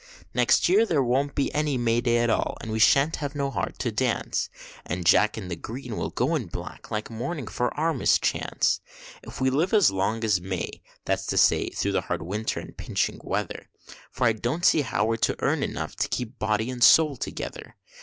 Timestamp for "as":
9.75-9.91, 10.23-10.41